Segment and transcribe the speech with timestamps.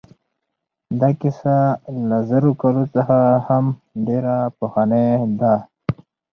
[0.99, 1.57] دا کیسه
[2.07, 3.17] له زرو کالو څخه
[3.47, 3.65] هم
[4.07, 5.07] ډېره پخوانۍ
[5.39, 5.55] ده.